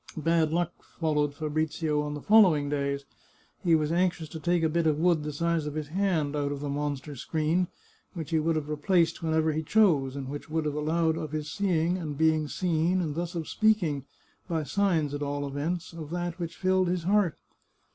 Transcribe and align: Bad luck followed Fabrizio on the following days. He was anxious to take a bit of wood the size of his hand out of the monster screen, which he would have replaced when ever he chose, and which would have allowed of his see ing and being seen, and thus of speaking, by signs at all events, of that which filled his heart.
Bad 0.17 0.51
luck 0.51 0.71
followed 0.99 1.35
Fabrizio 1.35 2.01
on 2.01 2.15
the 2.15 2.23
following 2.23 2.69
days. 2.69 3.05
He 3.63 3.75
was 3.75 3.91
anxious 3.91 4.27
to 4.29 4.39
take 4.39 4.63
a 4.63 4.67
bit 4.69 4.87
of 4.87 4.97
wood 4.97 5.21
the 5.21 5.31
size 5.31 5.67
of 5.67 5.75
his 5.75 5.89
hand 5.89 6.35
out 6.35 6.51
of 6.51 6.59
the 6.59 6.69
monster 6.69 7.15
screen, 7.15 7.67
which 8.15 8.31
he 8.31 8.39
would 8.39 8.55
have 8.55 8.67
replaced 8.67 9.21
when 9.21 9.35
ever 9.35 9.51
he 9.53 9.61
chose, 9.61 10.15
and 10.15 10.27
which 10.27 10.49
would 10.49 10.65
have 10.65 10.73
allowed 10.73 11.17
of 11.19 11.33
his 11.33 11.51
see 11.51 11.79
ing 11.83 11.99
and 11.99 12.17
being 12.17 12.47
seen, 12.47 12.99
and 12.99 13.13
thus 13.13 13.35
of 13.35 13.47
speaking, 13.47 14.05
by 14.47 14.63
signs 14.63 15.13
at 15.13 15.21
all 15.21 15.45
events, 15.45 15.93
of 15.93 16.09
that 16.09 16.39
which 16.39 16.55
filled 16.57 16.87
his 16.87 17.03
heart. 17.03 17.37